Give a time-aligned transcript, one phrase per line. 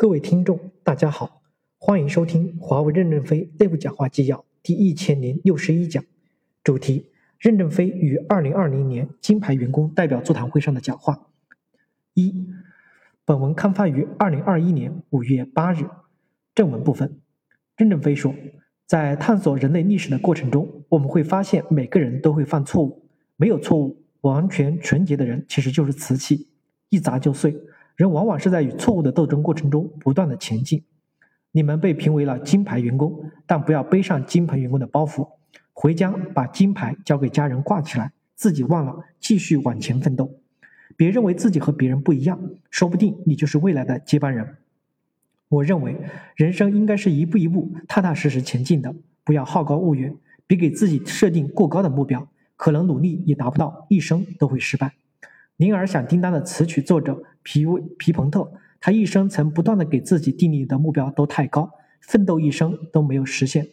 [0.00, 1.42] 各位听众，大家好，
[1.76, 6.04] 欢迎收听华为任正非内部讲话纪要第一千零六十一讲，
[6.62, 7.10] 主题：
[7.40, 11.26] 任正非于二零二零年金牌员工代表座谈会上的讲话。
[12.14, 12.46] 一，
[13.24, 15.84] 本文刊发于二零二一年五月八日。
[16.54, 17.18] 正文部分，
[17.76, 18.32] 任正非说，
[18.86, 23.02] 在探索人类历史的过程中，我们会发现每个人都会犯错误，
[23.34, 26.46] 没有错误，完全纯洁的人其实就是瓷器，
[26.88, 27.56] 一砸就碎。
[27.98, 30.84] 人往往是在与错误的斗争过程中不断的前进。
[31.50, 35.28] 你们被评为了金牌员工，但不要背上金牌员工的包袱，
[35.72, 40.30] 回家把金牌交给家人挂起来，自己忘了，继续往前奋斗。
[40.96, 42.38] 别认为自己和别人不一样，
[42.70, 44.58] 说不定你就是未来的接班人。
[45.48, 45.96] 我认为
[46.36, 48.94] 人生应该是一步一步踏踏实实前进的，
[49.24, 50.14] 不要好高骛远，
[50.46, 54.94] 别给自己设定过高的目标，可能努力也达不到，一生都会失败。
[55.58, 57.66] 铃儿响叮当的词曲作者皮
[57.98, 58.48] 皮蓬特，
[58.80, 61.68] 他一生曾不断的给自己定立的目标都太高，
[62.00, 63.66] 奋斗一生都没有实现，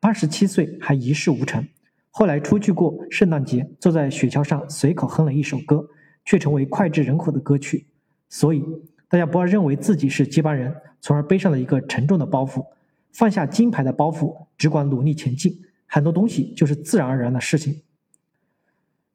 [0.00, 1.64] 八十七岁还一事无成。
[2.10, 5.88] 后来出去过圣诞节，坐在雪橇上随口哼了一首歌，
[6.24, 7.86] 却成为脍炙人口的歌曲。
[8.28, 8.64] 所以
[9.08, 12.66] 大家不要认为自己是接班人，从而背上了一个沉重的包袱，
[13.12, 17.82] 放下金牌的包袱，只管努力前进，很多东西就是自然而然的事情。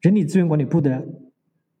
[0.00, 1.06] 人力资源管理部的。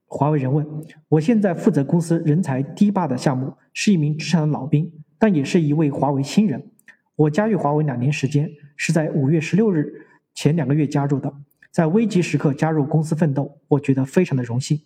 [0.06, 0.64] 华为人问
[1.10, 6.70] ：“我现在负责公司人才堤坝的项目，是一名职场的老兵，但也是一位华为新人。
[7.16, 11.32] 我加入华为两年时间，是在五月十六日前两个月加入的，
[11.72, 14.80] 在危急时刻加入公司奋斗，我觉得非常的荣幸。”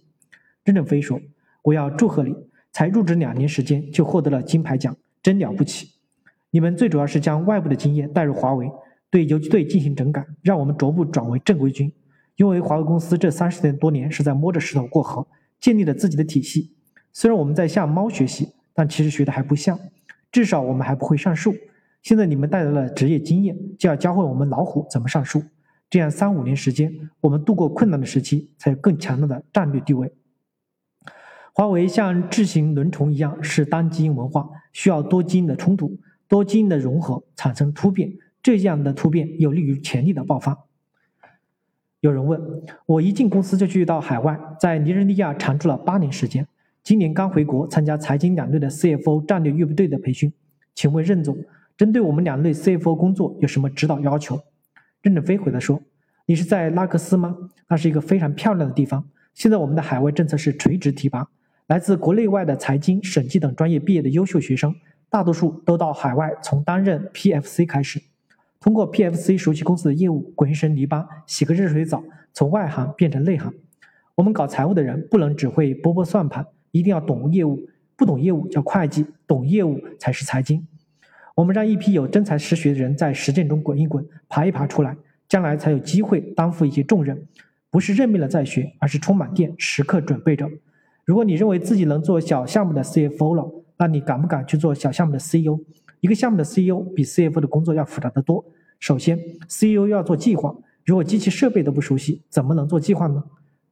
[0.64, 1.20] 任正非说
[1.62, 2.34] ：“我要祝贺你，
[2.72, 5.90] 才入职两年时间就获得了金牌奖，真了不起！
[6.50, 8.70] 你们最主要是将外部的经验带入华为，
[9.10, 11.92] 对游击队进行整改，让我们逐步转为正规军。”
[12.36, 15.26] 因为华为公司这三十年多年是在摸着石头过河，
[15.60, 16.72] 建立了自己的体系。
[17.12, 19.78] 虽然我们在向猫学习，但其实学的还不像。
[20.32, 21.54] 至少我们还不会上树。
[22.02, 25.42] 现在你们带来了职业经验，就要教会我们老虎怎么上树。
[25.90, 30.12] 这样三五年时间，我们度过困难的时期，才有更强大的战略地位。
[31.52, 38.12] 华为像智行轮虫一样是单基因文化，需要多基因的冲突、多基因的融合产生突变。
[38.40, 40.56] 这样的突变有利于潜力的爆发。
[42.00, 42.40] 有人问
[42.86, 46.46] 我，一进公司就去到海外，在尼日利亚常住了八年时间，
[46.82, 50.32] 今年刚回国参加财经两队的 CFO 战略预备队的培训。
[50.74, 51.36] 请问任总，
[51.76, 54.40] 针对我们两队 CFO 工作有什么指导要求？
[55.02, 55.78] 任正非回答说
[56.24, 57.36] ：“你是在拉克斯吗？
[57.68, 59.04] 那是一个非常漂亮的地方。
[59.34, 61.28] 现在我们的海外政策是垂直提拔，
[61.66, 64.74] 来自国内外的财经、审计等专业毕业的优秀学生，
[65.10, 68.00] 大多数都到海外，从担任 PFC 开始。”
[68.60, 72.04] 通过 PFC 熟悉公司的业务，滚一身泥巴，洗个热水澡，
[72.34, 73.50] 从外行变成内行。
[74.14, 77.58] 我们搞财务的人不能只会拨拨算盘，一定要懂业务。
[77.96, 80.66] 不懂业务叫会计，懂业务才是财经。
[81.34, 84.94] 我们让一批有真才实学的人在实践中滚一滚，爬一爬出来，
[85.26, 87.26] 将来才有机会担负一些重任。
[87.70, 90.50] 不是认命了再学，而是充满电，时刻准备着。
[91.06, 95.60] 如果你认为自己能做小项目的 CFO 了，那你敢不敢去做小项目的 CEO？
[96.00, 98.44] 一个项目的 CEO 比 CFO 的工作要复杂得多。
[98.78, 103.22] 首先，CEO 要做计划，如果机器设备都不熟悉，怎么能做计划呢？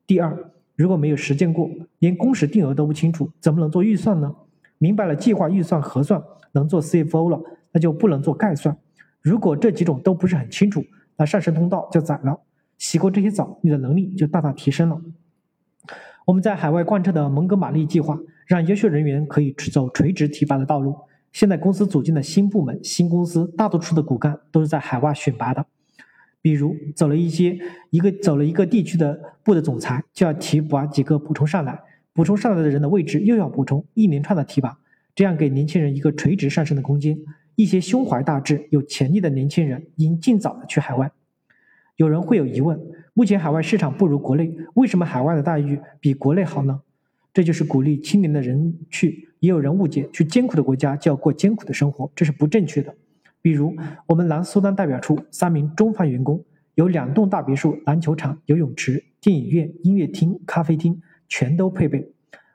[0.06, 4.34] 第二，如果没有实践过，连工时定额都不清楚，怎么能做预算呢？
[4.76, 6.22] 明白了计划、预算、核算，
[6.52, 7.40] 能做 CFO 了，
[7.72, 8.76] 那就不能做概算。
[9.20, 10.84] 如果这几种都不是很清楚，
[11.16, 12.40] 那上升通道就窄了。
[12.76, 15.00] 洗过这些澡，你的能力就大大提升了。
[16.26, 20.94] 我们在海外贯彻的蒙哥马利计划，让优秀人员可以走垂直提拔的道路。
[21.38, 25.64] 现在公司组建的新部门、新公司，大多数的骨干都是在海外选拔的。
[26.42, 27.56] 比如走了一些
[27.90, 31.78] 一个走了一个地区的部的总裁，就要提拔几个补充上来，
[32.12, 34.76] 补充上来的人的位置又要补充，一连串的提拔，
[35.14, 37.16] 这样给年轻人一个垂直上升的空间。
[37.54, 41.12] 一些胸怀大志、有潜力的年轻人应尽早的去海外。
[41.94, 42.80] 有人会有疑问：
[43.14, 46.80] 目前海外市场不如国内，为什么海外的待遇比国内好呢？
[47.38, 49.28] 这就是鼓励青年的人去。
[49.38, 52.92] 也有人误解，去艰苦的国家就要过艰苦的生活，这是不正确的。
[53.40, 53.76] 比如，
[54.08, 56.44] 我们南苏丹代表处三名中方员工，
[56.74, 62.10] 有两栋大别墅、篮球场、游泳池、电影院、音乐厅、咖啡厅，全都配备。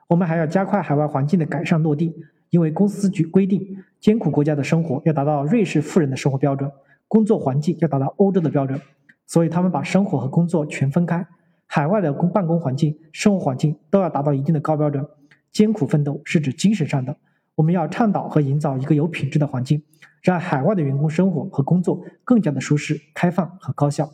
[0.06, 2.14] 我们还要加快海外环境的改善落地，
[2.50, 6.70] 因为公司局规定，艰苦国家的生活要达到瑞士富人的生活标准，
[7.08, 8.78] 工作环境要达到欧洲的标准，
[9.26, 11.26] 所以他们把生活和工作全分开，
[11.74, 15.04] 海外的工办公环境、生活环境都要达到一定的高标准。
[15.50, 17.16] 艰苦奋斗是指精神上的，
[17.56, 19.82] 我们要倡导和营造一个有品质的环境，
[20.22, 24.08] 让海外的员工生活和工作更加的舒适、开放和高效。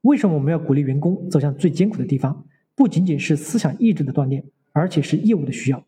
[0.00, 2.46] 为什么我们要鼓励员工走向最艰苦的地方？
[2.74, 5.84] 不仅仅是思想意志的锻炼，而且是业务的需要。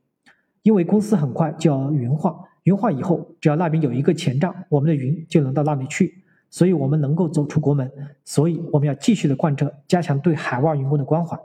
[0.60, 6.23] 因为公司很快就要云化，云化以后，只要那边有一个前站，我们的云就能到那里去，
[6.54, 7.90] 所以我们能够走出国门。
[8.24, 11.36] 所以我们要继续的贯彻，加强对海外员工的关怀，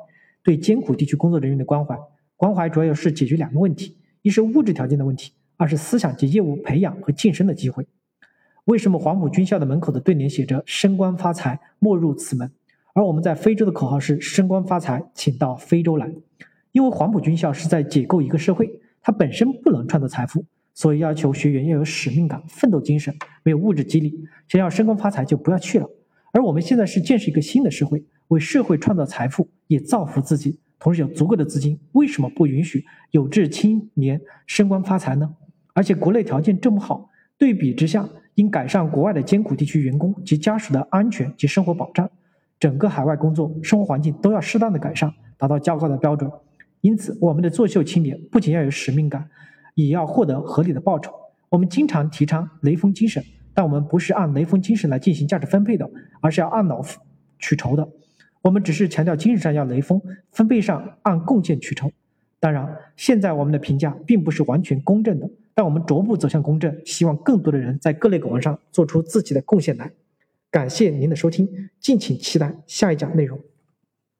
[0.43, 1.97] 对艰苦地区工作人员的关怀。
[2.37, 7.87] 关怀主要是解决两个问题：一是物质条件的问题，二是思想及业务培养和晋升的机会。
[8.65, 12.51] 为什么黄埔军校的门口的对联写着“升官发财，莫入此门”，
[12.93, 16.13] 而我们在非洲的口号是“升官发财，请到非洲来”？
[16.71, 20.45] 因为黄埔军校是在解构一个社会，它本身不能创造财富，
[20.79, 24.17] 所以要求学员要有使命感、奋斗精神，没有物质激励，
[24.47, 25.85] 想要升官发财就不要去了。
[26.31, 30.57] 而我们现在是建设一个新的社会，为社会创造财富，也造福自己。
[30.79, 35.29] 同时有足够的资金，为什么不允许有志青年升官发财呢？
[35.73, 42.09] 而且国内条件这么好，对比之下，应改善国外的艰苦地区员工及家属的安全及生活保障，
[42.57, 46.31] 整个海外工作生活环境都要适当的改善，达到较高的标准。
[46.79, 49.29] 因此，我们的作秀青年不仅要有使命感，
[49.87, 51.11] 也要获得合理的报酬。
[51.49, 53.23] 我们经常提倡雷锋精神，
[53.53, 55.89] 但我们不是按雷锋精神来进行价值分配的，
[56.21, 56.83] 而是要按劳
[57.37, 57.87] 取酬的。
[58.41, 61.91] 我们只是强调精神上要雷锋，分配上按贡献取酬。
[62.39, 69.91] 当然，现在我们的评价并不是完全公正的，但我们逐步走向公正，希望更多的人在各类岗位上做出自己的贡献来。
[70.51, 71.47] 感谢您的收听，
[71.79, 73.39] 敬请期待下一讲内容。